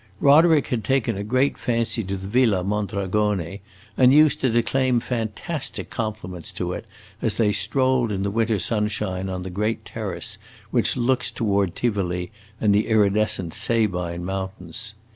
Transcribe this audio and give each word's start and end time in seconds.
Roderick 0.19 0.65
had 0.69 0.83
taken 0.83 1.15
a 1.15 1.23
great 1.23 1.59
fancy 1.59 2.03
to 2.05 2.17
the 2.17 2.25
Villa 2.25 2.63
Mondragone, 2.63 3.59
and 3.95 4.11
used 4.11 4.41
to 4.41 4.49
declaim 4.49 4.99
fantastic 4.99 5.91
compliments 5.91 6.51
to 6.53 6.73
it 6.73 6.85
as 7.21 7.35
they 7.35 7.51
strolled 7.51 8.11
in 8.11 8.23
the 8.23 8.31
winter 8.31 8.57
sunshine 8.57 9.29
on 9.29 9.43
the 9.43 9.51
great 9.51 9.85
terrace 9.85 10.39
which 10.71 10.97
looks 10.97 11.29
toward 11.29 11.75
Tivoli 11.75 12.31
and 12.59 12.73
the 12.73 12.87
iridescent 12.87 13.53
Sabine 13.53 14.25
mountains. 14.25 14.95